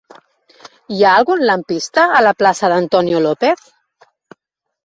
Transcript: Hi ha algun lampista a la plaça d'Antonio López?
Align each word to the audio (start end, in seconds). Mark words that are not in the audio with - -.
Hi 0.95 1.03
ha 1.03 1.11
algun 1.17 1.43
lampista 1.49 2.05
a 2.21 2.23
la 2.29 2.33
plaça 2.39 2.73
d'Antonio 2.73 3.23
López? 3.29 3.69